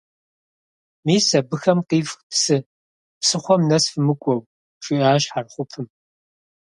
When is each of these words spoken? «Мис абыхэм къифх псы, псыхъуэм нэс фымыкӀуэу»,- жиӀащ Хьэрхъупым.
«Мис 1.05 1.27
абыхэм 1.39 1.79
къифх 1.89 2.15
псы, 2.29 2.57
псыхъуэм 3.19 3.61
нэс 3.69 3.85
фымыкӀуэу»,- 3.91 4.47
жиӀащ 4.83 5.23
Хьэрхъупым. 5.31 5.87